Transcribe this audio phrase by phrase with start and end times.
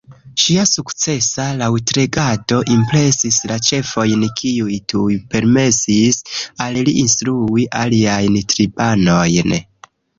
[0.43, 6.21] Ŝia sukcesa laŭtlegado impresis la ĉefojn kiuj tuj permesis
[6.67, 9.59] al li instrui aliajn tribanojn